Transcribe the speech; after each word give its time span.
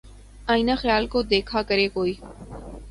آئینۂ 0.47 0.75
خیال 0.77 1.07
کو 1.07 1.21
دیکھا 1.23 1.61
کرے 1.61 1.87
کوئی 1.89 2.13